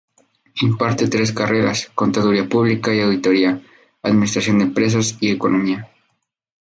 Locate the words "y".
2.91-3.01, 5.19-5.29